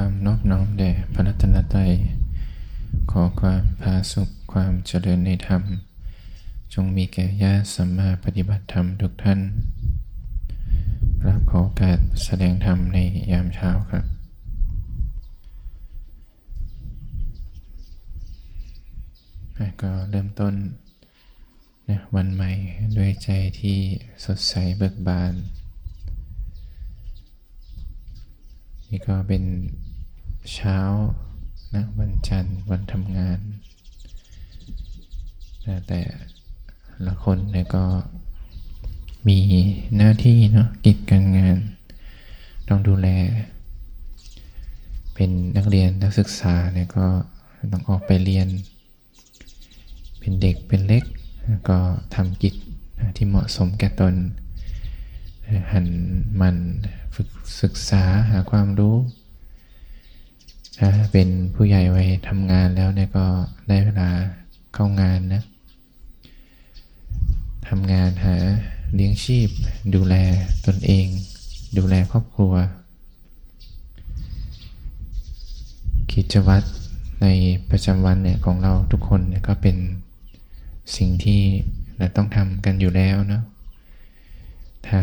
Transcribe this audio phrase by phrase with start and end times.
[0.00, 1.92] ความนอบน้อมแด่พระรัตนตรัย
[3.10, 5.62] ขอความพาสุขความเจริญในธรรม
[6.74, 9.40] จงมีแก่ญาติสัมมาปฏิบัติธรรมทุกท่าน
[11.26, 12.98] รับขอโอกาสแสดงธรรมใน
[13.32, 14.04] ยามเช้าครับ
[19.82, 20.54] ก็เริ่มต้น
[21.88, 22.50] นะวันใหม่
[22.96, 23.28] ด้วยใจ
[23.60, 23.78] ที่
[24.24, 25.32] สดใสเบิกบาน
[28.90, 29.44] นี่ก็เป็น
[30.54, 30.78] เช้า
[31.74, 33.38] นะวันจันทร์วันทำงาน
[35.66, 36.00] นะแต่
[37.06, 37.84] ละคนเนี่ยก็
[39.28, 39.38] มี
[39.96, 41.58] หน้าที่เนาะกิจการงาน
[42.68, 43.08] ต้องดูแล
[45.14, 47.06] เป็นนักเรียนนักศึกษาเนี่ยก็
[47.72, 48.48] ต้องออกไปเรียน
[50.18, 51.04] เป็นเด็กเป็นเล็ก
[51.68, 51.78] ก็
[52.14, 52.54] ทำกิจ
[53.16, 54.14] ที่เหมาะสมแก่ตน
[55.72, 55.86] หัน
[56.40, 56.56] มัน
[57.14, 57.28] ฝึก
[57.62, 58.96] ศึกษาหาความรู้
[60.78, 63.26] ถ้าเป็นผู้ใหญ่วัยทำงานแล้วเนี่ยก็
[63.68, 64.10] ได้เวลา
[64.74, 65.42] เข้างานนะ
[67.68, 68.36] ทำงานหา
[68.94, 69.48] เลี้ยงชีพ
[69.94, 70.14] ดูแล
[70.66, 71.06] ตนเอง
[71.78, 72.54] ดูแลครอบครัว
[76.12, 76.66] กิจวัตร
[77.22, 77.26] ใน
[77.70, 79.76] ประจำวันเนี่ยของเราทุกคนเนี่ยก็เป็น
[80.96, 81.40] สิ่งที่
[81.98, 83.42] เราต้องทำกันอยู่แล้วเนาะ
[84.86, 85.00] ถ้า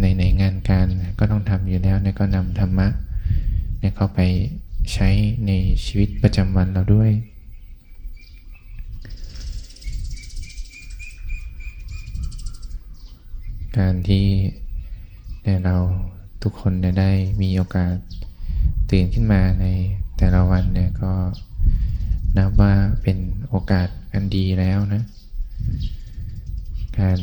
[0.00, 0.86] ในในงานการ
[1.18, 2.88] ก็ต้องทำอยู่แล้วเนี่ยก็นำธรรมะ
[3.84, 4.20] เนี่ยเข้าไป
[4.92, 5.08] ใช้
[5.46, 5.52] ใน
[5.84, 7.10] ชีวิตประจำวันเราด้วย
[13.78, 14.26] การที่
[15.64, 15.76] เรา
[16.42, 17.10] ทุกคนได้
[17.42, 17.94] มีโอกาส
[18.90, 19.66] ตื่นขึ้นมาใน
[20.18, 21.12] แต่ละวันเนี่ยก็
[22.36, 23.18] นับว่าเป็น
[23.48, 25.02] โอกาสอันดีแล้วนะ
[26.98, 27.18] การ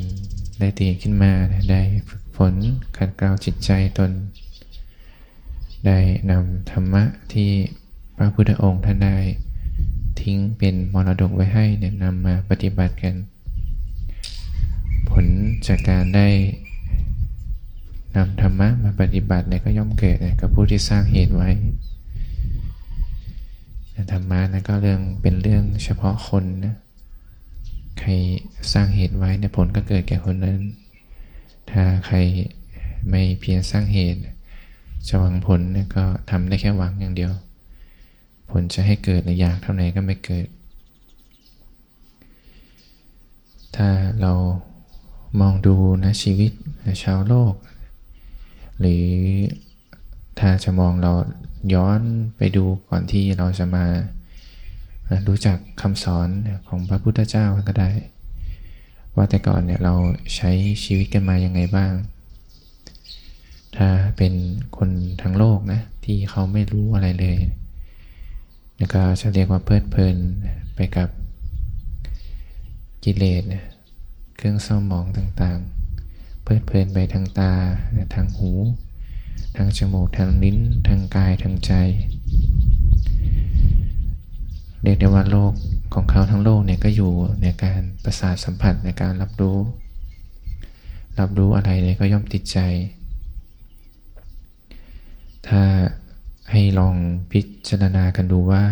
[0.59, 1.31] ได้ตื่นขึ้นมา
[1.71, 2.53] ได้ฝึกฝน
[2.97, 4.11] ขัดเกลาจิตใจตน
[5.85, 5.99] ได้
[6.31, 7.51] นำธรรมะที่
[8.17, 9.17] พระพุทธองค์ท่านได้
[10.21, 13.15] ทิ้งเป็นมรดกไว้ให้เนี่ยนำมาปฏิบัติกัน
[15.09, 15.25] ผล
[15.67, 16.27] จากการได้
[18.15, 21.49] นำธรรมะมาปฏิบัติเนี่ยก็ย่อมเกิดกับผู้ที่สร้างเหตุไว้
[24.11, 26.75] ธรรมะนะก็เรื่องเป็นเรื่องเฉพาะคนนะ
[27.99, 28.11] ใคร
[28.73, 30.59] สร้างเหตุไว้เนี่ยผลก็เกิดแก่คนนั้น
[31.71, 32.17] ถ้าใคร
[33.09, 34.19] ไม่เพียรสร้างเหตุ
[35.07, 37.33] จะหวังผลเนี่ยก็ทำได้แค่หวังอย่างเดียว
[38.51, 40.47] ผลจะให้เกิดหรือยากเท่าไหร่ก็ไม่เกิด
[43.75, 43.89] ถ้า
[44.21, 44.33] เรา
[45.39, 46.51] มองดูนะชีวิต
[47.03, 47.53] ชาวโลก
[48.79, 49.05] หรือ
[50.39, 51.11] ถ้าจะมองเรา
[51.73, 51.99] ย้อน
[52.37, 53.85] ไปดูก่อนที่เราจะมา
[55.27, 56.27] รู้จักคำสอน
[56.67, 57.89] ของพระพุทธเจ้าก็ได้
[59.15, 59.93] ว่าแต่ก่อนเนี่ยเรา
[60.35, 60.51] ใช้
[60.83, 61.91] ชีวิตกันมายังไงบ้าง
[63.77, 63.87] ถ้า
[64.17, 64.33] เป็น
[64.77, 64.89] คน
[65.21, 67.37] ทั้งโลกนะ ที่เขาไม่รู้อะไรเลย
[68.77, 70.17] แล้วก็จะเรียกว่าเพลิดเพลิน
[70.75, 71.09] ไปกับ
[73.03, 73.43] กิเลส
[74.37, 77.53] เครื่องเศร้าหมองต่างๆ เพลิดเพลินไปทางตา
[78.13, 78.51] ทางหู
[79.55, 80.57] ทางจมูก ทางลิ้น
[80.87, 81.71] ทางกาย ทางใจ
[84.83, 85.53] เรียกได้ว่าโลก
[85.93, 89.57] ของเขาทั้งโลกเนี่ยก็อยู่ในการประสาทสัมผัสในการรับรู้
[91.19, 92.59] รับรู้อะไรเนี่ยก็ย่อมติดใจ
[95.47, 95.61] ถ้า
[96.51, 96.95] ให้ลอง
[97.31, 98.63] พิจารณากันดูว่า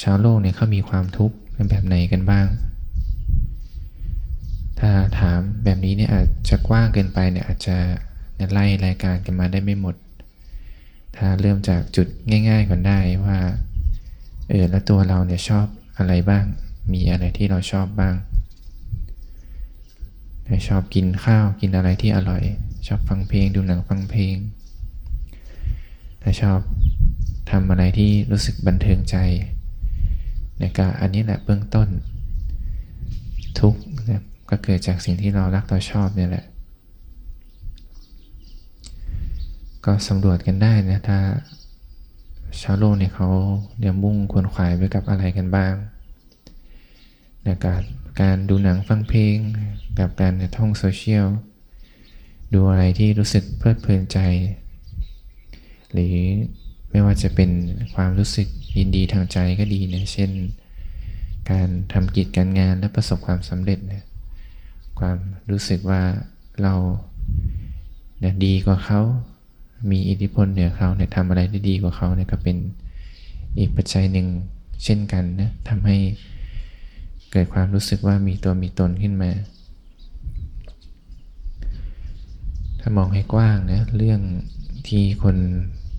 [0.00, 2.46] ชาวโลกเนี่ยเขามีความทุกข์เป็นแบบไหนกันบ้าง
[4.80, 7.76] ถ้าถามแบบนี้เนี่ยอาจจะกว้างเกินไปเนี่ยอาจจะ
[8.52, 9.96] ไล่รายการกันมาได้ไม่หมด
[11.16, 12.06] ถ้าเริ่มจากจุด
[12.48, 13.38] ง่าย ๆก่อนได้ว่า
[14.48, 15.66] เออแล้วตัวเราเนี่ยชอบ
[15.98, 16.44] อะไรบ้าง
[16.92, 18.14] มีอะไรที่เราชอบบ้าง
[20.68, 22.42] ชอบกินข้าวกินอะไรที่อร่อย
[22.86, 24.36] ชอบฟังเพลงดูหนังฟังเพลง
[26.22, 26.60] ถ้าชอบ
[27.50, 29.16] ทำอะไรที่รู้สึกบันเทิงใจ
[30.60, 31.88] นี่ยก็อันนี้แหละเบื้องต้น
[33.58, 33.74] ทุก
[34.06, 36.44] เนี่ยก็เกิดจากสิ่งที่เรารักเราชอบเนี่ยแหละ
[39.84, 41.18] ก็สำรวจกันได้นะถ้า
[42.60, 43.28] ชาวโลกเนี่ยเขา
[43.80, 45.74] เดี๋ยวมุ่งควนขวายไปกับอะไรกันบ้าง
[47.44, 47.82] ในการ
[48.20, 49.36] การดูหนังฟังเพลง
[49.98, 51.26] กับการท่องโซเชียล
[52.54, 54.18] ดูอะไรที่รู้สึกเพลิดเพลินใจ
[55.92, 56.14] หรือ
[56.90, 57.50] ไม่ว่าจะเป็น
[57.94, 60.30] ความรู้สึกยินดีทางใจก็ดีนะเช่น
[61.50, 64.04] การทำกิจการงานและประสบความสำเร็จนะ
[65.00, 65.18] ความ
[65.50, 66.02] รู้สึกว่า
[66.62, 66.74] เรา
[68.20, 69.00] เนี่ยดีกว่าเขา
[69.90, 72.56] มีอิทธิพลเหนือเขาเนี่ยทำอะไรได้ดีกว่าเขาเนี่ยก็เป็น
[73.58, 74.26] อีกปัจจัยหนึ่ง
[74.84, 75.96] เช่นกันนะทำให้
[77.32, 79.30] เกิดความรู้สึกว่ามีตัวมีตนขึ้นมา
[82.88, 84.20] ถ้ามองให้กว้างนะเรื่อง
[84.88, 85.36] ที่คน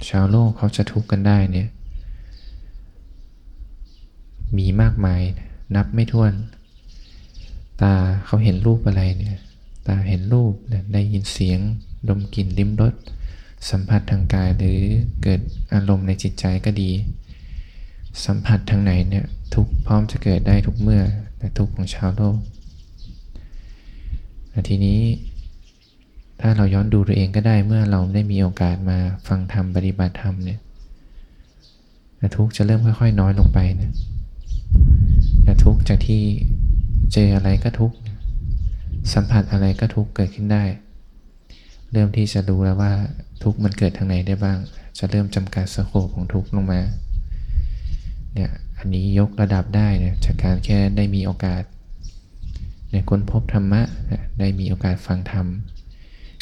[0.10, 1.68] ชาวโลกเขาจะทุกข์กันได้เนี่ย
[4.57, 5.22] มีมากมาย
[5.75, 6.34] นับไม่ถ้วน
[7.81, 7.94] ตา
[8.25, 9.38] เขาเห็นรูปอะไรเนี่ย
[9.88, 10.54] ตาเห็นรูป
[10.94, 11.60] ได้ยินเสียง
[12.10, 12.94] ดมกลิ่นลิ้มรส
[13.69, 14.80] สัมผัสทางกายหรือ
[15.24, 15.42] เกิด
[15.74, 16.92] อารมณ์ในจิตใจก็ดี
[18.25, 21.04] สัมผัสทางไหนเนี่ยทุกพร้อมจะเกิดได้ทุกเมื่อ
[21.38, 22.38] แต่ทุกของชาวโลก
[24.69, 25.01] ทีนี้
[26.42, 28.98] ถ้าเราย้อนดูตัวเองก็ได้เมื่อเราได้มีโอกาสมา
[29.28, 30.60] ฟังธรรมปฏิบัติธรรมเนี่ย
[32.38, 36.22] ทุกจะเริ่มค่อย ๆ น้อยลงไปนะทุกจากที่
[37.13, 37.92] เจออะไรก็ทุก
[39.13, 40.63] สัมผัสอะไรก็ทุกเกิดขึ้นได้
[41.92, 42.94] เริ่มที่จะรู้แล้วว่า
[43.44, 44.57] ทุกมันเกิดทางไหนได้บ้าง
[44.98, 46.81] จะเริ่มจำกัดสโคปของทุกลงมา
[48.33, 51.63] เนี่ยอันนี้ยกระดับได้นี่ยจากการแค่ได้มีโอกาส
[52.92, 53.81] ในค้นพบธรรมะ
[54.40, 55.45] ได้มีโอกาสฟังธรรม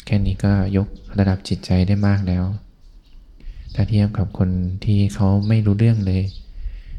[0.06, 0.88] แค่นี้ก็ยก
[1.18, 2.44] ระดับจิตใจได้มากแล้ว
[3.74, 4.50] ถ้าเทียบกับคน
[4.84, 6.22] ที่เขาไม่รู้เรื่องเลย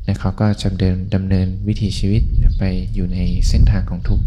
[0.08, 2.22] นะเขาก็จะเดินดำเนินวิถีชีวิต
[2.58, 2.64] ไป
[2.94, 4.26] อยู่ในเส้นทางของทุกข์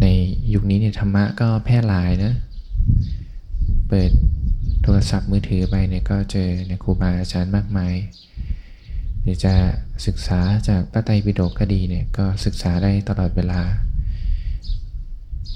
[0.00, 0.06] ใน
[0.52, 2.32] ยุคนี้เนี่ยธรรมะก็แพร่หลายนะ
[3.88, 4.10] เปิด
[4.82, 7.94] โทรศัพท์มือถือไปเนี่ยก็เจอในครูบาอาจารย์มากมาย
[9.20, 9.54] หรือจะ
[10.06, 13.60] ศึกษาจากพระไตรปิฎกก็ดีเนี่ยก็ศึกษาได้ตลอดเวลา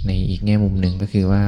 [0.06, 1.44] ในอีกแง่มุมหนึ่งก็คือว่า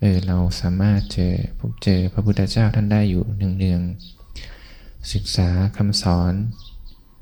[0.00, 6.32] เออเราสามารถเจอพบเจอพระพุทธเจ้าท่านได้อยู่เนืองๆศึกษาคำสอน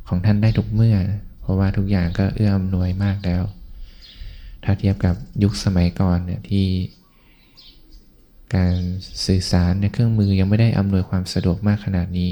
[0.08, 0.96] ของท่านได้ทุกเมื่อ
[1.40, 3.42] เพราะว่าทุกอย่างก็เอื้ออำนวยมากแล้ว
[4.64, 6.66] ถ้าเทียบกับยุคสมัยก่อนเนี่ยที่
[8.54, 8.74] การ
[9.26, 12.30] สื่อสารในเครื่องมือยังไม่ได้อำนวยความสะดวกมากขนาดนี้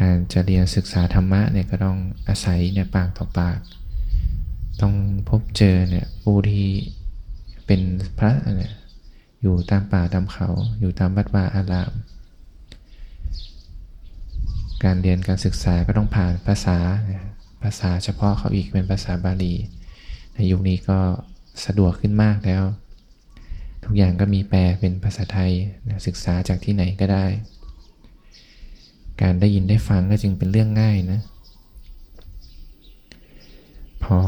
[0.00, 1.98] การจะเรียนศึกษาธรรมะเนี่ยก็ต้อง
[2.28, 3.58] อาศัยเนี่ยปากต่อปาก
[4.80, 4.94] ต้อง
[5.28, 6.68] พบเจอเนี่ยผู้ที่
[7.66, 7.80] เป็น
[8.18, 8.74] พระเนี่ย
[9.42, 10.48] อยู่ตามป่าตามเขา
[10.80, 11.92] อยู่ตามวัดวาอาราม
[14.84, 16.78] การเรียนการศึกษาก็ต้องผ่านภาษา
[17.62, 19.54] ภาษาเฉพาะเขาอีกเป็นภาษาบาลี
[20.34, 20.98] ในยุคนี้ก็
[21.64, 22.62] สะดวกขึ้นมากแล้ว
[23.84, 25.52] ทุกอย่างก็มีแปลเป็นภาษาไทย
[26.06, 27.26] ศึกษาจากที่ไหนก็ได้
[29.22, 31.20] การได้ยินได้ฟังก็จึงเป็นเรื่องง่ายนะ
[34.04, 34.18] พอ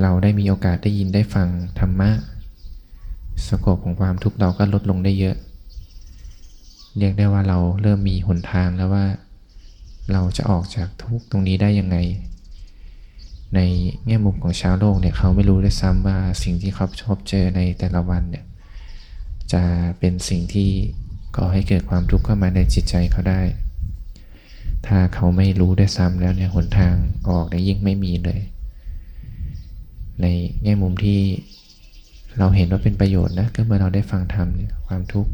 [0.00, 1.48] เราได้มีโอกาสได้ยินได้ฟัง
[1.78, 2.10] ธรรมะ
[3.48, 5.36] สกบของความทุกข์เราก็ลดลงได้เยอะ
[6.98, 9.04] เรียกได้ว่าเราเริ่มมีหนทางแล้วว่า
[10.12, 11.96] เราจะออกจากทุกข์ตรงนี้ได้ยังไง
[13.54, 13.60] ใน
[14.06, 18.44] แง่มุมของชาวโลกเนี่ยเขาไม่รู้ด้วยซ้ำว่าสิ่งที่เขาพบเจอในแต่ละวันเนี่ย
[19.52, 19.62] จะ
[19.98, 20.70] เป็นสิ่งที่
[21.36, 23.42] ก่อให้เกิดความทุกข์เข้ามาในจิตใจเขาได้
[24.86, 26.94] ถ้าเขาไม่รู้ได้ซ้ำแล้วเนี่ยหนทาง
[27.30, 28.40] ออกเนี่ยยิ่งไม่มีเลย
[30.22, 30.28] ใน
[30.62, 31.20] แง่มุมที่
[32.38, 34.48] เราเห็นว่าเป็นประโยชน์นะก็เมื่อเราได้ฟังธรรม
[34.88, 35.30] ความทุกข์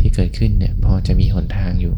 [0.00, 1.94] ที่เกิดขึ้นเนี่ยพอจะมีหนทางอยู่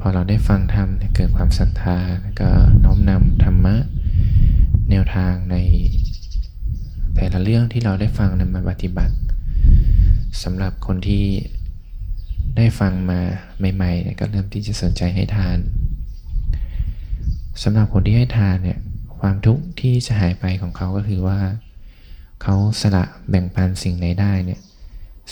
[0.00, 1.98] พอเราได้ฟังธรรมเกิดความศรัทธา
[2.40, 2.50] ก็
[2.84, 3.76] น้อมนำธรรมะ
[4.90, 5.56] แนวทางใน
[7.14, 9.14] แต่ละเรื่องที่เราได้ฟังนำมาปฏิบัติ
[10.42, 11.24] สำหรับคนที่
[12.56, 13.20] ได้ฟังมา
[13.74, 15.58] ใหม่ๆก็เริ่มที่จะสนใจให้ทาน
[17.62, 18.78] สำหรับคนที่ให้ทานเนี่ย
[19.20, 21.38] ความทุกข์ที่จะหายไปของเขาก็คือว่า
[22.42, 24.60] เขาสละแบ่งปันสิ่งไหนได้เนี่ย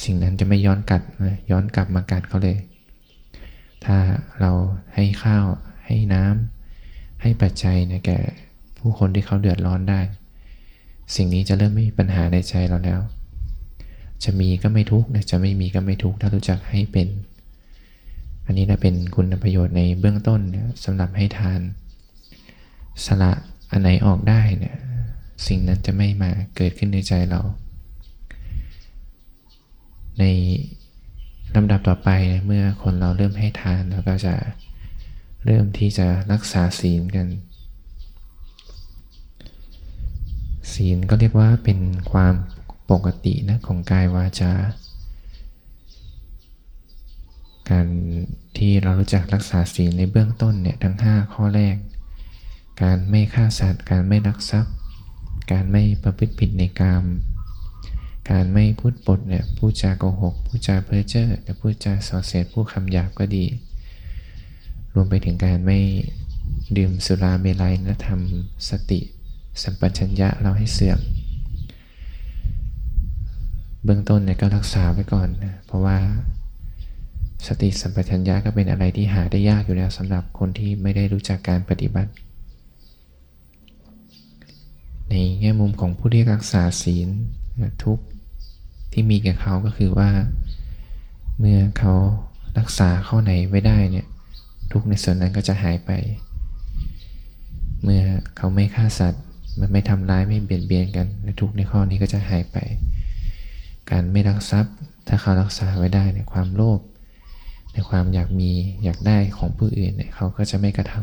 [0.03, 1.03] สิ่งนั้นจะไม่ย้อนกลับ
[1.51, 2.59] ย้อนกลับมากัดเขาเลย
[3.85, 3.97] ถ้า
[4.41, 4.51] เรา
[4.95, 5.47] ให้ข้าว
[5.87, 8.19] ให้น้ำให้ปัจจัยเนี่ยแก่
[8.79, 10.01] ผู้คนที่เขาเดือดร้อนได้
[11.15, 13.01] สิ่งนี้จะเริ่มไม่มีปัญหาในใจเราแล้ว
[14.25, 17.09] จะมีก็ไม่ทุกข์จะไม่มีก็ไม่ทุกข์ถ้ารู้จักให้เป็น
[18.47, 21.61] อันนี้นะเป็นคุณประโยชน์ในเบื้องต้นนะสำหรับให้ทาน
[23.07, 23.33] สละ
[23.77, 24.77] อันไหนออกได้เนี่ย
[25.47, 27.41] สิ่งนั้นจะไม่มาเกิดขึ้นในใจเรา
[30.19, 30.25] ใน
[31.55, 32.09] ลำดับต่อไป
[32.47, 34.35] เมื่อคนเราเริ่มให้ทานเราก็จะ
[35.45, 37.27] เริ่มที่จะรักษาศีลกัน
[40.73, 41.79] ศีลก็เรียกว่าเป็น
[42.13, 42.35] ความ
[42.91, 44.53] ปกตินะของกายวาจา
[47.71, 47.87] การ
[48.57, 51.77] ที่เรารู้จักรักษาศีลในเบื้องต้นเนี่ยทั้ง 5 ข้อแรก
[52.83, 54.75] การไม่ฆ่าสัตว์ การไม่ลักทรัพย์
[55.53, 57.05] การไม่ประพฤติผิดในกาม
[58.31, 63.45] การไม่พูดปดเนี่ยพูดจาโกหก พูดจาเพ้อเจ้อแต่พูดจาส่อเสียดพูดคำหยาบก็ดี
[64.95, 65.79] รวมไปถึงการไม่
[66.77, 69.01] ดื่มสุราเมลัยและทำสติ
[69.63, 71.01] สัมปชัญญะเราให้เสื่อม
[73.85, 75.99] เบื้องต้นเนี่ยก็รักษาไว้ก่อนนะเพราะว่า
[77.47, 82.11] สติสัมปชัญญะก็เป็นอะไรที่หาได้ยากอยู่แล้วสำหรับคนที่ไม่ได้รู้จักการปฏิบัติ
[85.11, 87.09] ในแง่มุมของผู้ที่รักษาศีล
[87.85, 87.99] ทุก
[88.93, 90.11] ที่มีแก่เขาก็คือว่า
[91.39, 91.95] เมื่อเขา
[92.59, 94.07] รักษาข้อไหนไว้ได้เนี่ย
[94.73, 95.91] ทุกในส่วนนั้นก็จะหายไป
[97.83, 98.03] เมื่อ
[98.37, 99.23] เขาไม่ฆ่าสัตว์
[99.61, 102.57] มันไม่ทำร้ายไม่เบียดเบียนกันและทุกในข้อนี้ก็จะหายไป
[103.91, 104.75] การไม่รักทรัพย์
[105.09, 106.81] ถ้าเขารักษาไว้ได้ในความโลภ
[107.73, 108.51] ในความอยากมี
[108.85, 110.95] อยากได้ของผู้อื่นเนี่ยเขาก็จะไม่กระท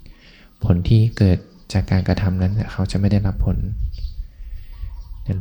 [0.00, 1.38] ำผลที่เกิด
[1.72, 3.58] จากการกระทำนั้นเขาจะไม่ได้รับผล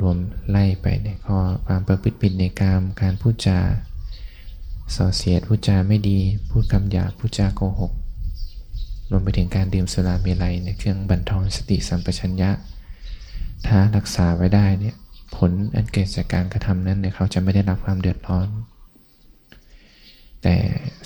[0.02, 0.18] รวม
[0.50, 3.60] ไล่ไปในข้อความประพฤติผิดในกามการพูดจา
[4.96, 6.20] ส่อเสียดพูดจาไม่ดี
[6.50, 7.92] พูดคำหยาพูดจาโกหก
[9.12, 12.52] รวมไปถึงการดื่มสุราเมลัยในเครื่องบันทอนสติสัมปชัญญะ
[13.68, 14.96] ถ้ารักษาไว้ได้เนี่ย
[15.36, 18.48] ผลอันเกิดจากการกระทำนั้นเนี่ยเขาจะไม่ได้รับความเดือดร้อน
[20.44, 20.56] แต่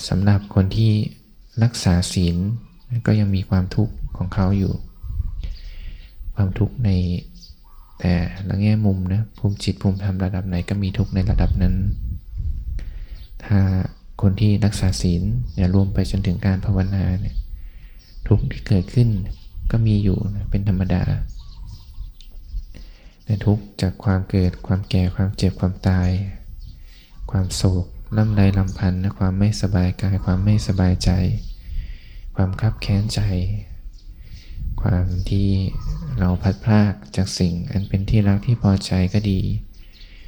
[0.08, 0.92] สำหรับคนที่
[1.62, 2.36] รักษาศีล
[3.06, 4.74] ก็ยังมีความทุกข์ของเขาอยู่
[6.34, 6.90] ความทุกข์ใน
[8.00, 8.14] แต่
[8.48, 11.74] ละแง่มุมนะภูมิจิตภูมิธรรมระดับไหนก็มีทุกข์ในระดับนั้น
[13.44, 13.60] ถ้า
[14.22, 15.22] คนที่รักษาศีล
[15.54, 17.36] เนี่ยรวมไปจนถึงการภาวนาเนี่ย
[18.28, 19.08] ทุกข์ที่เกิดขึ้น
[19.70, 21.02] ก็มีอยู่นะเป็นธรรมดา
[23.24, 26.10] แต่ทุกจากความเกิดความแก่ความเจ็บความตาย
[27.30, 27.86] ความโศก
[28.16, 31.10] ล่ำไรลำพันธ์ความไม่สบายกายความไม่สบายใจ
[32.36, 33.20] ความคับแค้นใจ
[34.82, 35.48] ความที่
[36.18, 39.40] เราพัดพลากจากสิ่ง อันเป็นที่รักที่พอใจก็ดี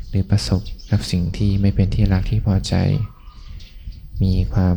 [0.09, 2.75] หรือประสบกับสิ่งที่ไม่เป็นที่รักที่พอใจ
[4.23, 4.77] มีความ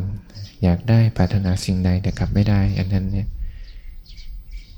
[0.64, 3.28] อยากได้ปรารถนาสิ่งใดแต่กลับไม่ได้ อันนั้นเนี่ย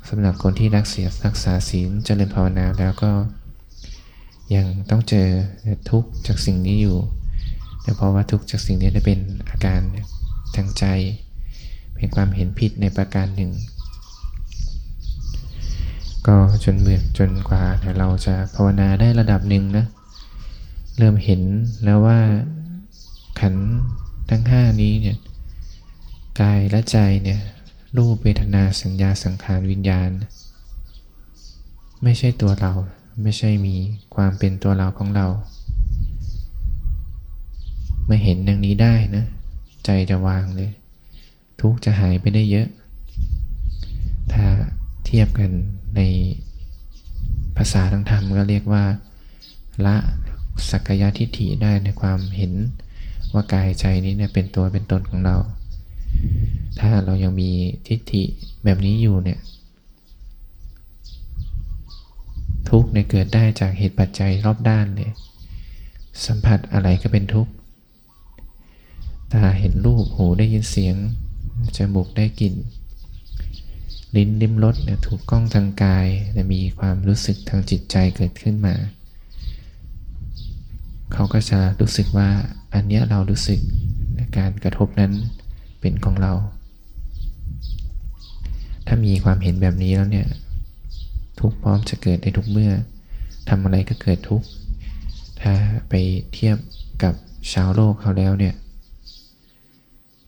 [0.09, 3.11] สำหรับคนที่รักเสียรักษาศีลเจริญภาวนาแล้วก็
[4.55, 5.27] ยังต้องเจอ
[5.89, 6.97] ทุกข์จากสิ่งนี้อยู่
[7.81, 9.79] แต่เพราะว่าทุกข์จากสิ่งนี้ได้เป็นอาการ
[10.55, 10.85] ทางใจ
[11.95, 13.51] เป็นความเห็นผิดในประการหนึ่ง
[16.27, 17.63] ก็จนเมื่อจนกว่า
[17.97, 19.85] เราจะภาวนาได้ระดับหนึ่งนะ
[20.97, 21.41] เริ่มเห็น
[21.83, 22.19] แล้วว่า
[23.39, 23.55] ขัน
[24.29, 25.17] ทั้งห้านี้เนี่ย
[26.41, 27.39] กายและใจเนี่ย
[27.97, 30.09] รูปเวทนาสัญญาสังขารวิญญาณ
[32.03, 32.73] ไม่ใช่ตัวเรา
[33.23, 33.75] ไม่ใช่มี
[34.15, 35.27] ความเป็นตัวเราของเรา
[38.05, 39.25] เมื่อเห็นอย่างนี้ได้นะ
[39.85, 40.71] ใจจะวางเลย
[41.61, 42.67] ทุกจะหายไปได้เยอะ
[44.33, 44.45] ถ้า
[45.05, 45.51] เทียบกัน
[45.95, 46.01] ใน
[47.57, 48.83] ภาษาทางธรรมก็เรียกว่า
[49.85, 49.97] ละ
[50.69, 52.53] สักยะทิฏฐิได้ในความเห็น
[53.33, 55.37] ว่ากายใจนี้เนี่ยเป็นตัวเป็นตนของเรา
[56.79, 57.51] ถ้าเรายังมี
[57.87, 58.23] ทิฏฐิ
[58.63, 59.39] แบบนี้อยู่เนี่ย
[62.69, 65.13] ทุกเนี่ยเกิดได้จากเหตุปัจจัยรอบด้านเนี่ย
[66.25, 67.51] สัมผัสอะไรก็เป็นทุกข์
[69.31, 70.95] ตาเห็นรูปหูได้ยินเสียง
[71.75, 72.53] จมูกได้กลิ่น
[74.15, 78.75] ลิ้นลิ้มรสเนี่ยถูกกล้องทางกายจะมีความรู้สึกทางจิตใจเกิดขึ้นมา
[81.13, 82.29] เขาก็จะรู้สึกว่า
[82.73, 83.59] อันนี้เรารู้สึก
[84.37, 85.11] การกระทบนั้น
[85.79, 86.33] เป็นของเรา
[88.87, 90.27] ถ้ามีความเห็นแบบนี้แล้วเนี่ย
[91.39, 92.71] ทุกพร้อมจะเกิดในทุกเมื่อ
[93.49, 94.43] ทำอะไรก็เกิดทุก
[95.41, 95.53] ถ้า
[95.89, 95.93] ไป
[96.33, 96.57] เทียบ
[97.03, 97.13] กับ
[97.53, 98.53] ชาวโลกเขาแล้วเนี่ย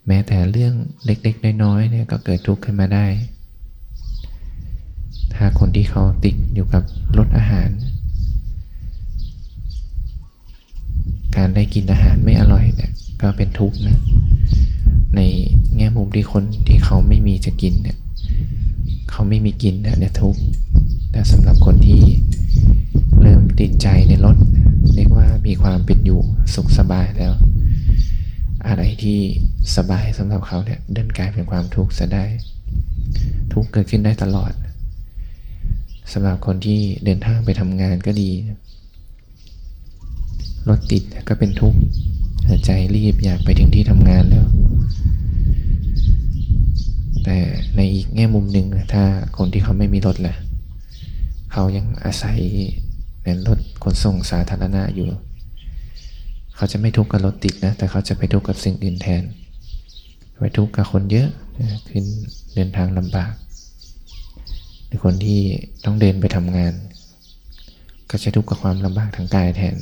[0.07, 0.73] แม้แต่เรื่อง
[1.05, 3.05] เล็กๆน้อยๆเนี่ยก็เกิดทุกข์ขึ้นมาได้
[5.75, 6.83] ที่เขาติดอยู่กับ
[7.17, 7.69] รสอาหาร
[11.35, 13.97] การได้กินอาหารไม่อร่อยเนี่ยก็เป็นทุกข์นะ
[15.15, 15.21] ใน
[15.75, 17.97] แง่มุมที่คนที่เขาไม่มีจะกินเนี่ย
[19.11, 20.41] เขาไม่มีกินเนี่ยทุกข์
[21.11, 22.01] แต่สำหรับคนที่
[23.21, 24.37] เริ่มติดใจในรส
[24.95, 26.21] เรียกว่ามีความเป็นอยู่
[26.55, 27.33] สุขสบายแล้ว
[28.67, 29.19] อะไรที่
[29.75, 32.25] สบายสำหรับเขาเนี่ยเดินกลายเป็นความทุกข์จะได้
[33.53, 34.51] ทุกข์เกิดขึ้นได้ตลอด
[36.11, 38.29] สำหรับคนที่เดินทางไปทำงานก็ดี
[40.69, 41.79] รถติดก็เป็นทุกข์
[42.65, 44.45] ใจรีบอยากไปถึงที่ทำงานแล้ว
[47.23, 47.37] แต่
[47.75, 49.03] ในอีกแง่มุมหนึ่งถ้า
[49.37, 50.35] คนที่เขาไม่มีรถแหละ
[51.51, 52.39] เขายังอาศัย
[53.23, 55.07] ในรถขนส่งสาธารณะอยู่
[56.55, 59.23] เขาจะไม่ทุกข์กับรถติดนะ แต่เขาจะไปทุกข์กับสิ่งอื่นแทน
[60.39, 61.29] ไปทุกข์กับคนเยอะ
[61.89, 62.05] ขึ้น
[62.55, 63.31] เดินทางลำบาก
[64.91, 65.41] รือคนที่
[65.85, 66.73] ต้องเดินไปทำงาน
[68.09, 69.77] ก็จะทุกข์กับความลำบากทางกายแทน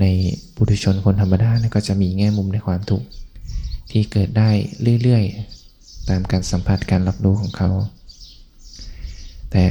[0.00, 0.04] ใน
[0.54, 3.06] ปุถุชนคนธรรมดาก็จะมีแง่มุมในความทุกข์
[3.90, 4.50] ที่เกิดได้
[5.02, 7.70] เรื่อยๆ ตามการสัมผัสการรับรู้ของเขา
[9.52, 9.66] แต่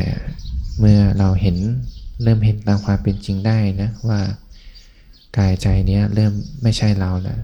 [0.79, 1.58] เมื่อเราเห็น
[2.24, 4.20] เริ่มเห็นตามความเป็นจริงได้นะว่า
[5.38, 7.39] กายใจเนี้ยเริ่มไม่ใช่เราแล้ว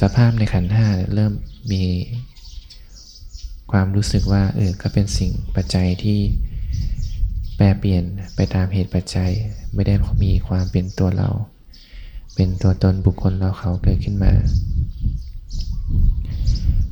[0.00, 1.32] สภาพในขันห้าเริ่ม
[1.72, 1.82] มี
[3.72, 6.18] ความรู้สึกว่าเออก็เป็นสิ่งปัจจัยที่
[7.56, 9.30] แปรเปลี่ยนไปตามเหตุปัจจัย
[9.74, 11.30] ไม่ได้มีความเป็นตัวเรา
[12.34, 14.32] เป็นตัวตนบุคคลเราเขาเกิดขึ้นมา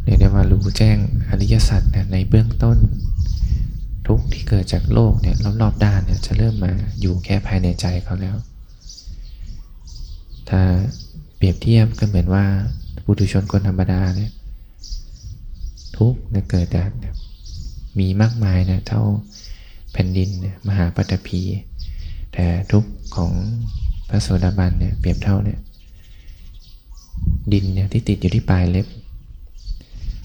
[0.03, 0.97] เรียกได้ว่ารู้แจ้ง
[1.29, 1.83] อริยสัจ
[2.13, 2.79] ในเบื้องต้น
[4.07, 8.37] ทุกที่เกิดจากโลกเนี่ยรอบๆด้านเนี่ยจะเริ่มมาอยู่แค่ภายในใจเขาแล้ว
[10.49, 10.61] ถ้า
[11.37, 12.45] เปรียบเทียบก็เหมือนว่า
[13.05, 14.31] ปุถุชนคนธรรมดาเนี่ย
[16.01, 16.83] ทุกเนี่ยเกิดแต่
[17.99, 19.03] มีมากมายนะเท่า
[19.93, 20.29] แผ่นดิน
[20.69, 21.41] มหาปัตภี
[22.35, 22.85] แต่ทุก
[23.17, 23.33] ของ
[24.09, 25.59] พระโสดาบันเนี่ยเปรียบเท่าเนี่ย
[27.53, 28.87] ดินเนี่ยที่ติดอยู่ที่ปลายเล็บ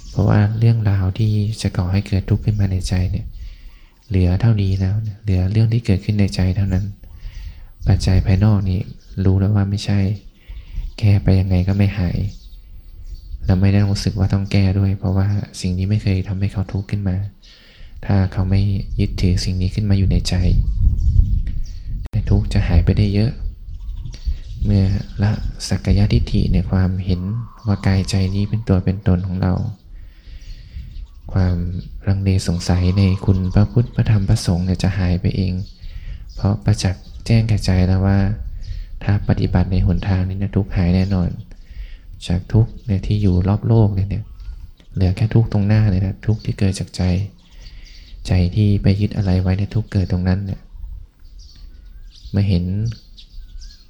[0.09, 3.25] เพราะว่าเรื่องราวที่จะก่อให้เกิดทุกข์ขึ้นมาในใจเนี่ย
[4.09, 6.85] เหลือเท่านี้แล้วเหลือเรื่องที่เกิดขึ้นในใจเท่านั้น
[7.87, 8.79] ปัจจัยภายนอกนี่
[9.25, 9.99] รู้แล้วว่าไม่ใช่
[10.99, 12.17] แก้ไปยังไงก็ไม่หาย
[13.45, 15.27] เราไม่ได้รู้สึกว่าต้องแก้ด้วย เพราะว่า
[15.61, 17.17] สิ่งนี้ไม่เคยทำให้เขาทุกข์ขึ้นมา
[18.05, 18.61] ถ้าเขาไม่
[18.99, 20.35] ยึดถือสิ่งนี้ขึ้นมาอยู่ในใจ
[22.29, 23.31] ทุกข์จะหายไปได้เยอะ
[24.63, 24.85] เมื่อ
[25.23, 25.31] ละ
[25.67, 27.21] สักกายทิฏฐิในความเห็น
[27.67, 29.53] ว่ากายใจนี้เป็นตัวเป็นตนของเรา
[31.33, 31.57] ความ
[32.07, 35.53] รังเลสงสัยในคุณพระพุทธพระธรรมพระสงฆ์เนี่ยจะหายไปเอง
[36.35, 38.17] เพราะประจักษ์แจ้งแกระจแล้วว่า
[39.03, 41.29] ถ้าปฏิบัติในหนทางนี้นะทุกหายแน่นอน
[42.27, 44.23] จากทุกเนี่ยที่อยู่รอบโลกเนี่ย
[44.93, 47.01] เหลือแค่ทุกตรงหน้าเลยนะทุกที่เกิดจากใจ
[48.27, 50.61] ใจที่ไปยึดอะไรไว้ในทุกเกิดตรงนั้นเนี่ย
[52.35, 52.63] มาเห็น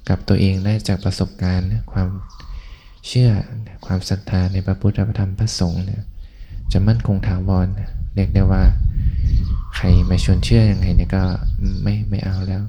[0.08, 2.08] กับตัวเองได้จากประสบการณ์ความ
[3.08, 3.30] เชื่อ
[3.86, 6.02] ความศรัทธาในพระพุทธธรรมพระสงฆ์เนี่ย
[6.72, 7.66] จะมั่นคงถาวร
[8.14, 8.62] เรียกได้ว่า
[9.76, 11.22] ใครมาชวนเชื่ออยังไงเนี่ยก็
[11.82, 12.62] ไม่ไม่เอาแล้ว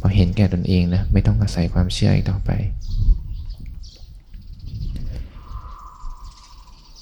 [0.00, 2.50] พอเห็นแก่ตนเองนะไม่ต้องอาศัยความเชื่ออีกต่อไป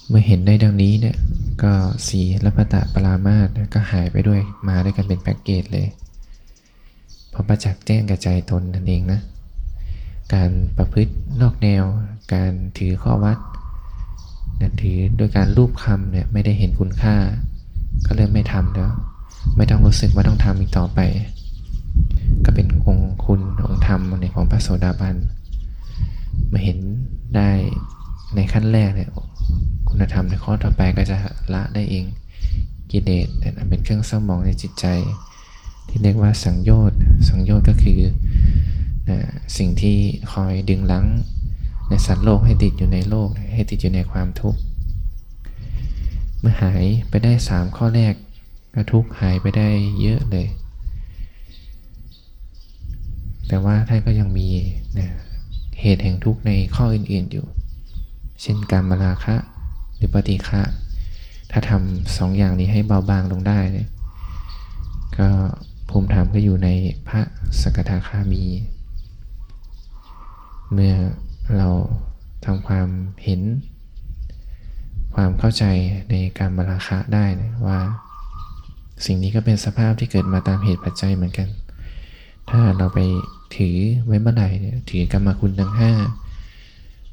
[0.07, 1.17] เมื่อเห็นได้ดังนี้เนี่ย
[1.63, 1.73] ก็
[2.07, 5.87] สีละพตะปรามาสก็หายไปด้วยมาด้วยกันเป็นแพ็กเกจเลย
[7.33, 9.19] พอประจักษ์แจ้งกระจายตนนั่นเองนะ
[10.33, 11.83] การประพฤตินอกแนว
[12.33, 13.37] การถือข้อวัด
[14.81, 17.15] ถือโดยการรูปคำเนี่ยไม่ได้เห็นคุณค่า
[18.05, 18.91] ก็เริ่มไม่ทำแล้ว
[19.57, 20.99] ไม่ต้องรู้สึกว่าต้องทำอีกต่อไป
[22.45, 25.15] ก็เป็นองคุณองธรรมในของพระโสดาบัน
[26.51, 26.79] มาเห็น
[27.35, 27.49] ได้
[28.35, 29.09] ในขั้นแรกเนี่ย
[29.95, 31.17] คุณธรรมในข้อต่อไปก็จะ
[31.53, 32.05] ละได้เอง
[32.91, 33.27] กิเลส
[33.69, 34.85] เป็นเครื่องเศร้าหมองในจิตใจ
[35.87, 37.99] ที่เรียกว่าสังโยชน์สังโยชน์ก็คือ
[39.09, 39.19] นะ
[39.57, 39.97] สิ่งที่
[40.33, 41.05] คอยดึงลัง
[41.89, 44.59] ในสัตว์โลกให้ติดอยู่ในโลก ให้ติดอยู่ในความทุกข์
[46.39, 48.13] เมื่อหายไปได้สามข้อแรก
[48.73, 49.69] ก็ทุกข์หายไปได้
[50.01, 50.47] เยอะเลย
[53.47, 54.47] แต่ว่าท่านก็ยังมี
[54.99, 55.09] นะ
[55.81, 57.45] เหตุแห่งทุกข์ในข้ออื่นๆอยู่
[58.41, 59.35] เช่นการมาราคะ
[59.95, 60.61] หรือปฏิฆะ
[61.51, 63.89] ถ้าทำสองอย่างนี้ให้เบาบางลงได้เนี่ย
[65.17, 65.29] ก็
[65.89, 66.69] ภูมิธรรมก็อยู่ใน
[67.07, 67.21] พระ
[67.61, 68.43] สกทาคามี
[70.71, 70.95] เมื่อ
[71.57, 71.69] เรา
[72.45, 72.87] ทำความ
[73.23, 73.41] เห็น
[75.15, 75.63] ความเข้าใจ
[76.11, 77.79] ในการบราคะได้นะว่า
[79.05, 81.47] สิ่งนี้ก็เป็นสภาพที่เกิดมาตามเหตุปัจจัยเหมือนกัน
[82.49, 82.99] ถ้าเราไป
[83.55, 85.91] ถือไว้เมื่อไหร่เนี่ยถือกรรมคุณทั้งห้า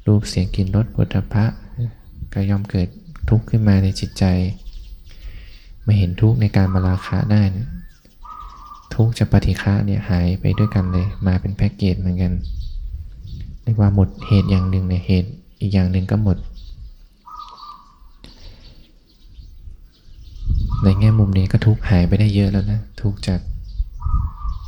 [0.07, 1.45] รูปเสียงกลิ่นรสปุถะ
[2.33, 2.87] ก็ย่อมเกิด
[3.29, 4.23] ทุกข์ขึ้นมาในจิตใจ
[5.85, 7.57] มาเห็นทุกข์ในการมาราคะได้น
[8.95, 12.33] ทุกข์จะปฏิฆะเนี่ยหายไปด้วยกันเลย มาเป็นแพ็กเกจเหมือนกัน
[13.63, 16.37] เรียกว่าหมดเหตุอย่างหนึ่งเนี่ยเหตุอีกอย่างหนึ่งก็หมด
[20.83, 23.39] ในแง่มุมนี้ก็ทุกข์หายไปได้เยอะแล้วนะ ทุกข์จาก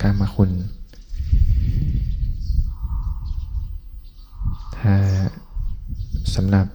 [0.01, 0.49] การมาคุณ
[4.77, 4.95] ถ้า
[6.35, 6.65] สำหรับ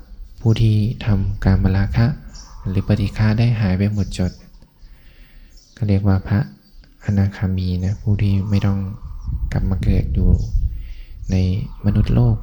[0.40, 2.06] ผู้ที่ทำการมราคะ
[2.68, 4.32] หรือปฏิฆาได้หายไปหมดจด
[5.76, 6.40] ก็เรียกว่าพระ
[7.04, 8.78] อนาคามีนะผู้ที่ไม่ต้อง
[9.52, 10.28] กลับมาเกิดอยู่
[11.30, 11.36] ใน
[11.86, 12.36] มนุษย์โลก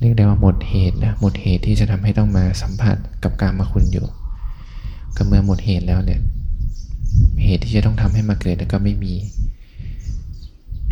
[0.00, 4.06] เรียกได้ว่าหมดเหตุนะหมดเหตุที่จะทำให้ต้องมาสัมผัสกับการมาคุณอยู่
[5.16, 6.20] ก็เมื่อหมดเหตุแล้วเนี่ย
[7.44, 9.14] เหตุที่จะต้องทำให้มาเกิดก็ไม่มี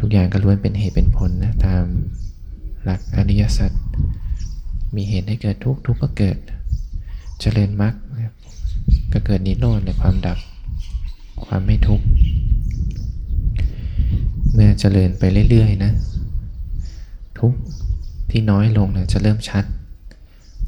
[0.00, 1.84] ทุกอย่างก็ล้วนเป็นเหตุเป็นผลนะตาม
[2.84, 3.70] หลักอริยสัจ
[4.96, 6.37] มีเหตุให้เกิดทุกข์ทุกข์ก็เกิด
[7.40, 7.94] เจริญมรรค
[9.12, 10.38] ก็เกิดนิโรธในความดับ
[11.46, 12.05] ความไม่ทุกข์
[14.53, 15.92] เมื่อเจริญไปเรื่อยๆนะ
[17.38, 17.59] ทุกข์
[18.31, 19.64] ที่น้อยลงเนี่ยจะเริ่มชัด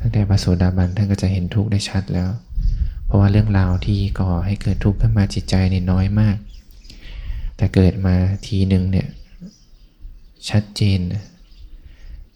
[0.01, 2.31] ตั้งแต่ปโสดาบันท่านก็จะเห็นทุกข์ได้ชัดแล้ว
[3.07, 6.37] เพราะว่าเรื่องราวที่ก่อให้เกิดทุกข์ขึ้นมาจิตใจเนี่ยน้อยมาก
[7.57, 8.15] แต่เกิดมา
[8.47, 9.07] ทีหนึ่งเนี่ย
[10.51, 11.23] ชัดเจนนะ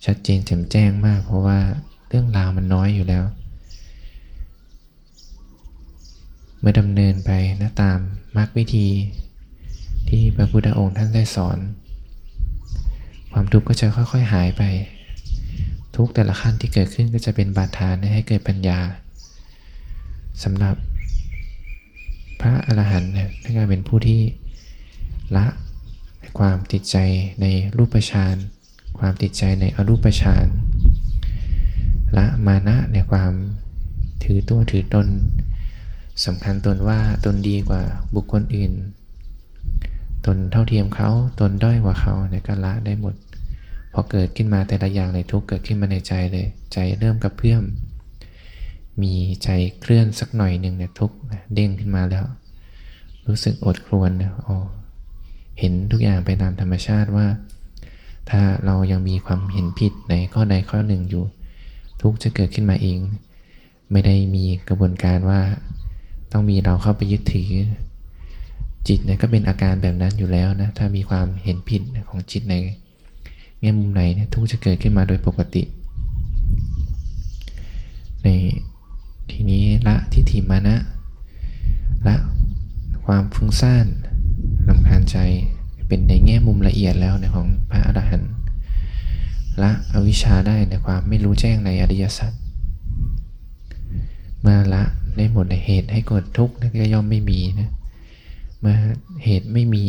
[0.07, 1.59] ชัดเจนแจ่มแจ้งมาก เพราะว่า
[2.09, 3.25] เรื่องราวมันน้อยอยู่แล้ว
[6.59, 7.31] เมื่อดำเนินไป
[7.63, 7.99] นะตาม
[8.37, 8.89] มรรควิธี
[10.09, 11.59] ที่พระพุทธองค์ท่านได้สอน
[13.33, 14.63] ความทุกข์ก็จะค่อยๆหายไป
[15.97, 18.79] ทุกแต่ละขั้นที่เกิดขึ้นก็จะเป็นบาดฐานให้เกิดปัญญา
[20.43, 20.77] สำหรับ
[22.41, 24.21] พระอรหันต์เนี่ยท่านก็เป็นผู้ที่
[25.37, 25.47] ละ
[26.39, 26.97] ความติดใจ
[27.41, 28.37] ในรูปฌาน
[29.01, 30.47] ความติดใจในอรูปฌาน
[32.17, 33.33] ละมานะในความ
[34.23, 35.07] ถือตัวถือตน
[36.25, 37.83] สำคัญตนว่าตนดีกว่า
[38.15, 38.73] บุคคลอื่น
[40.27, 43.15] ตนเท่าเทียมเขาตนด้อยกว่าเขาในการละได้หมด
[43.93, 47.63] พอเกิดขึ้นมาแต่ละอย่างเลยทุกเกิดขึ้นมาในใจเลย ใจเริ่มกระเพื่อม
[49.03, 49.49] มีใจ
[49.81, 51.13] เคลื่อนสักหน่อยหนึ่งเนี่ยทุก
[51.55, 52.25] เด้งขึ้นมาแล้ว
[53.27, 54.11] รู้สึกอดครวน
[54.47, 54.57] อ๋อ
[55.59, 57.27] เห็นทุกอย่างไปตามธรรมชาติว่า
[58.31, 61.25] ถ้าเรายังมีความเห็นผิดในข้อใดข้อหนึ่งอยู่
[62.01, 62.99] ทุกจะเกิดขึ้นมาเอง
[63.93, 65.41] ไม่ได้มีกระบวนการว่า
[66.33, 67.53] ต้องมีเราเข้าไปยึดถือ
[68.89, 72.55] จิตเนี่ยก็เป็นอาการแบบนั้นอยู่แล้วนะถ้ามีความเห็นผิดของจิตใน
[73.61, 75.63] แง่มุมไหนเนี่ยทุกจะเกิดขึ้นมาโดยปกติ
[78.23, 78.29] ใน
[79.31, 80.77] ทีนี้ละทิฏฐิมานะ
[82.07, 82.17] ละ
[83.05, 83.87] ความฟุ้งซ่าน
[84.69, 85.17] ลำคาญใจ
[85.89, 88.33] เป็นในแง่มุมละเอียดแล้วในของพระอรหันต์
[89.63, 92.33] ละอวิชชาได้ในความไม่รู้แจ้งในอริยสัจ
[94.41, 94.85] เมื่อละ
[95.17, 97.71] ได้หมดในเหตุให้เกิดทุกข์นี่ก็ย่อมไม่มีนะ
[98.61, 98.77] เมื่อ
[99.25, 99.85] เหตุไม่มี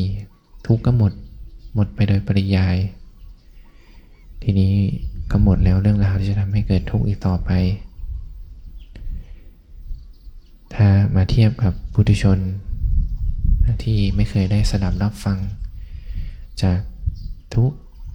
[0.67, 1.13] ทุกข์ก็หมด
[1.75, 2.77] หมดไปโดยปริยาย
[4.41, 4.73] ทีนี้
[5.31, 7.49] ก็หมดแล้วเรื่องราวที่จะทำให้เกิดทุกข์อีกต่อไป
[10.75, 12.39] ถ้ามาเทียบกับพุทุชน
[13.83, 15.37] ที่ไม่เคยได้สดับรับฟัง
[16.63, 16.79] จาก
[17.55, 17.71] ทุก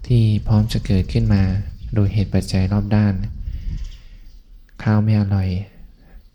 [0.07, 1.43] ที่พร้อมจะเกิดขึ้นมา
[1.95, 3.15] โดยเหตุปัจจัยรอบด้าน
[4.83, 5.49] ข้าวไม่อร่อย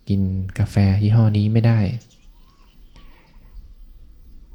[0.09, 0.21] กิน
[0.59, 1.79] กาแฟยี่ห้อนี้ไม่ได้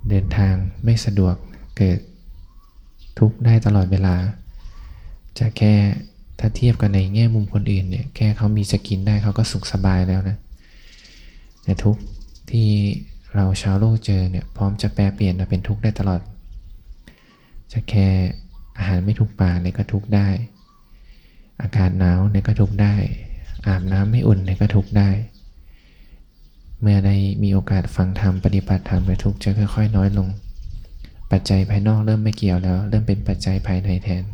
[0.08, 1.34] เดินทางไม่สะดวก
[1.76, 1.98] เกิด
[3.18, 4.16] ทุกได้ตลอดเวลา
[5.38, 5.74] จะแค่
[6.38, 10.36] ถ้าเทียบกันในแง่มุมคนอื่นเนี่ยแค่เขามีจะกินได้เขาก็สุขสบายแล้วนะ
[11.64, 11.96] แต่ทุก
[12.50, 12.68] ที่
[13.34, 16.20] เราชาวโลกเจอเนี่ยพร้อมจะแปลเปลี่ยนมาเป็นทุกข์ได้ตลอด
[17.72, 18.08] จะแค่
[18.78, 20.28] อาหารไม่ทุกปากเนี่ยก็ทุกได้
[21.62, 22.94] อากาศหนาวเนี่ยก็ทุกได้
[23.66, 25.10] อาบน้ำไม่อุ่นเนี่ยก็ทุกได้
[26.80, 30.28] เมื่อได้มีโอกาสฟังธรรมปฏิบัติธรรมไปทุกจะค่อย ๆ น้อยลง
[31.30, 34.24] ปัจจัยภายนอกเริ่มไม่เกี่ยวแล้ว เริ่มเป็นปัจจัยภายในแทน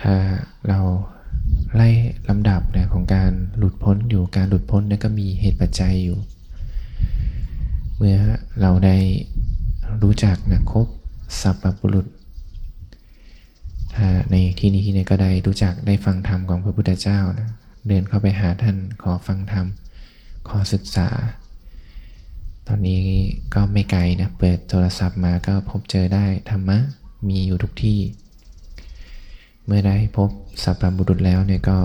[0.00, 0.14] ถ้า
[0.68, 0.80] เรา
[1.74, 1.88] ไล่
[2.28, 6.18] ลำดับนะของการหลุดพ้นอยู่การหลุดพ้นเนี่ยก็มีเหตุปัจจัยอยู่
[7.96, 8.18] เมื่อ
[8.60, 8.96] เราได้
[10.02, 10.86] รู้จักนะครบ
[11.40, 12.06] สัพบุรุษ
[13.94, 17.48] ถ้าในที่นี้เนี่ยก็ได้รู้จักได้ฟังธรรมของพระพุทธเจ้านะ
[17.88, 19.66] เดินเข้าไปหาท่านขอฟังธรรม
[20.48, 21.08] ขอศึกษา
[22.66, 23.02] ตอนนี้
[23.54, 26.78] ก็ไม่ไกลนะ เปิดโทรศัพท์มาก็พบเจอได้ธรรมะ
[27.28, 28.00] มีอยู่ทุกที่
[29.66, 30.30] เมื่อได้พบ
[30.62, 31.78] สัพพบุรุษแล้วเนี่ยก็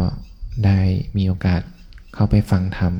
[0.65, 0.79] ได้
[1.17, 1.61] มีโอกาส
[2.13, 2.93] เข้าไปฟังธรรม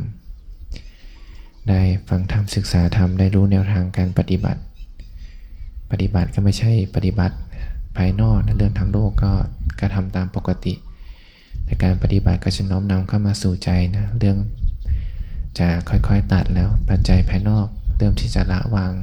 [1.70, 4.62] ได้ฟังธรรมศึกษาธรรมได้รู้แนวทางการปฏิบัติ
[5.92, 7.36] ปฏิบัติก็ไม่ใช่ปฏิบัติ
[7.98, 9.32] ภายนอกนะเรื่องทางโลกก็
[9.80, 10.74] กระทำตามปกติ
[11.66, 14.38] แต่การปฏิบัติก็จะน้อมนำเข้ามาสู่ใจนะเรื่อง
[15.60, 18.94] จะค่อยๆตัดแล้วปัจจัยภายนอกเริ่มที่จะละวาง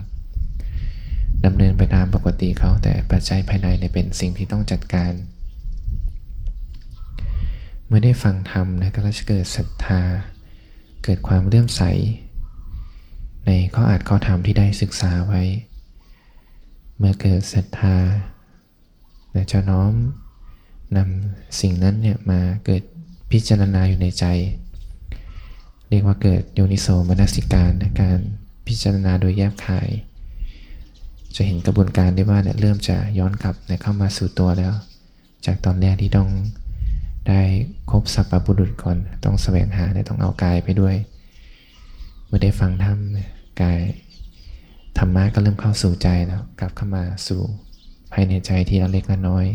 [1.44, 5.12] ดำเนินไปตามปกติเขาแต่ปัจจัยภายในเนี่ยเป็นสิ่งที่ต้องจัดการ
[7.86, 10.00] เมื่อได้ฟังธรรมนะก็จะเกิดศรัทธา
[11.04, 11.82] เกิดความเลื่อมใส
[13.46, 15.42] ในข้ออาจข้อธรรมที่ได้ศึกษาไว้
[16.98, 17.96] เมื่อเกิดศรัทธา
[19.52, 19.92] จะน้อม
[20.96, 22.83] นำสิ่งนั้นเนี่ยมาเกิด
[23.30, 24.24] พิจารณาอยู่ในใจ
[25.88, 28.18] เรียกว่าเกิดโยนิโสมนสิการในการ
[28.66, 29.88] พิจารณาโดยแยบคาย
[31.37, 34.72] จะเห็นกระบวนการได้ว่าเนี่ยเริ่มจะย้อนกลับเข้ามาสู่ตัวแล้ว
[35.46, 36.28] จากตอนแรกที่ต้อง
[37.28, 37.42] ได้
[37.90, 40.96] คบสัพพบุรุษก่อนต้องแสวงหาเนี่ยต้องเอากายไปด้วย
[42.26, 42.98] เมื่อได้ฟังธรรม
[43.62, 43.78] กาย
[44.98, 47.42] ธรรมะก็เริ่มเข้าสู่ใจแล้ว กลับเข้ามาสู่
[48.12, 49.46] ภายในใจที่เราเล็กละน้อย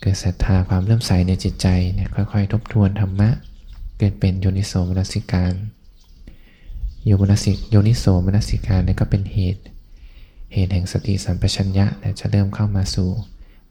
[0.00, 3.28] เกิดศรัทธาความเริ่มใสในจิตใจเนี่ยค่อยๆ ทบทวนธรรมะ
[3.98, 5.54] เกิดเป็นโยนิโสมนสิการ
[7.04, 9.62] โยมนสิโยนิโสมนสิการเนี่ยก็เป็นเหตุ
[10.52, 11.86] เหตุแห่งสติสัมปชัญญะ
[12.20, 13.10] จะเริ่มเข้ามาสู่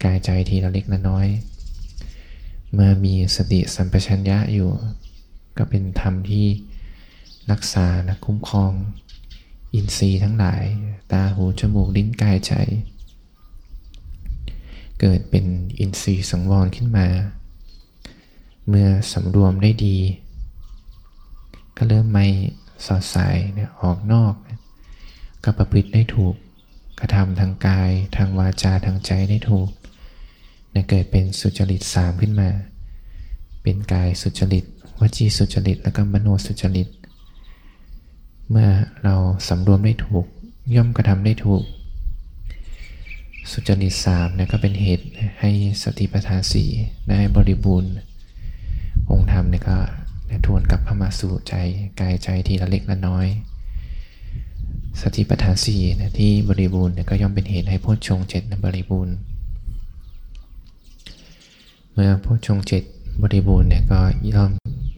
[0.03, 1.27] กายใจทีละเล็กละน้อย
[2.73, 4.69] เมื่อมีสติสัมปชัญญะอยู่
[5.57, 6.47] ก็เป็นธรรมที่
[7.51, 8.71] รักษานะคุ้มครอง
[9.75, 10.63] อินทรีย์ทั้งหลาย
[11.11, 12.53] ตาหูจมูกลิ้นกายใจ
[14.99, 15.45] เกิดเป็น
[15.79, 17.07] อินทรีย์สังวรขึ้นมา
[18.67, 19.97] เมื่อสำรวมได้ดี
[21.77, 22.27] ก็เริ่มไม่
[22.85, 24.33] สอดสายเนี่ยออกนอก
[25.43, 26.35] ก็ประพฤติได้ถูก
[26.99, 29.69] กระทำทางกาย ทางวาจาทางใจได้ถูก
[30.71, 32.49] เนี่ยเกิดเป็นสุจริตสามขึ้นมา
[33.63, 34.65] เป็นกายสุจริต
[34.99, 36.87] วจีสุจริต แล้วก็มโนสุจริต
[38.49, 38.69] เมื่อ
[39.03, 39.15] เรา
[39.47, 40.25] สำรวมได้ถูก
[40.75, 41.63] ย่อมกระทำได้ถูก
[43.51, 45.07] สุจริตสามเนี่ยก็เป็นเหตุ
[45.39, 45.51] ให้
[45.83, 46.69] สติปัฏฐานสี่
[47.09, 47.91] ได้บริบูรณ์
[49.11, 49.77] องค์ธรรมเนี่ยก็
[50.45, 51.53] ทวนกลับเข้ามาสู่ใจ
[51.99, 53.27] กายใจทีละเล็กละน้อย
[55.01, 59.15] สติปัฏฐานสี่นะที่บริบูรณ์เนี่ยก็ย่อมเป็นเหตุให้โพชงเจ็ดบริบูรณ์
[61.91, 62.83] เมื่อโพชงเจ็ด
[63.21, 63.99] บริบูรณ์เนี่ยก็
[64.33, 64.51] ย่อม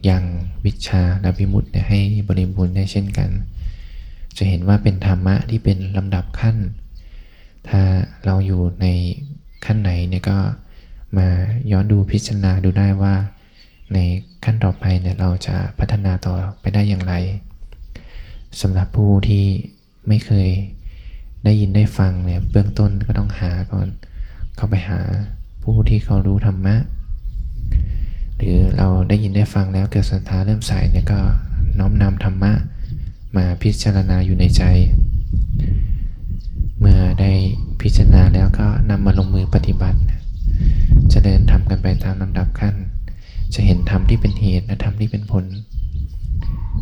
[0.08, 0.24] ยัง
[0.64, 3.30] วิชาและวิมุตติเนี่ยให้บริบูรณ์ได้เช่นกัน
[4.36, 6.56] จะเห็นว่าเป็นธรรมะที่เป็นลำดับขั้น
[7.68, 7.82] ถ้า
[8.24, 8.86] เราอยู่ใน
[9.64, 10.38] ขั้นไหนเนี่ยก็
[11.18, 11.28] มา
[11.70, 13.14] ย้อนดูพิจารณาดูได้ว่า
[13.94, 13.98] ใน
[14.44, 17.14] ขั้นต่อไปเนี่ยเราจะพัฒนาต่อไปได้อย่างไร
[18.60, 19.44] สำหรับผู้ที่
[20.08, 20.48] ไม่เคย
[21.44, 23.88] ได้ยินได้ฟังเนี่ยเบื้องต้นก็ต้องหาก่อน
[24.56, 25.00] เข้าไปหา
[25.62, 26.76] ผู้ที่เขารู้ธรรมะ
[28.38, 31.20] หรือเราได้ยินได้ฟังแล้วเกิดศรัทธาเริ่มใส่เนี่ยก็
[31.78, 32.52] น้อมนำธรรมะ
[33.36, 34.62] มาพิจารณาอยู่ในใจ
[36.80, 37.32] เมื่อได้
[37.80, 39.98] พิจารณาแล้วก็นำมาลงมือปฏิบัติ
[41.12, 42.74] จะเดินทำกันไปตามลำดับขั้น
[43.54, 45.44] จะเห็นธรรมที่เป็นเหตุและธรรมที่เป็นผล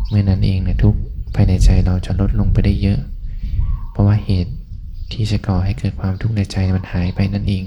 [0.07, 0.95] เมื่อนั้นเองเนี่ยทุก
[1.35, 2.99] ภายในใจเราจะลดลงไปได้เยอะ
[3.91, 4.53] เพราะว่าเหตุ
[5.11, 7.65] ที่จะก่อให้เกิดความทุกข์ในใจมันหายไปนั่นเอง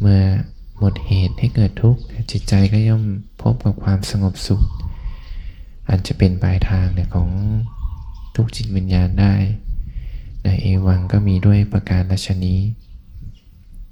[0.00, 0.20] เมื่อ
[0.82, 2.00] หมดเหตุให้เกิดทุกข์
[2.32, 3.04] จิตใจก็ย่อม
[3.42, 4.62] พบกับความสงบสุข
[5.88, 7.30] อันจะเป็นปลายทางเนี่ยของ
[8.36, 9.34] ทุกจิตวิญญาณได้
[10.44, 12.60] ในเอวังก็มีด้วยประการชนี้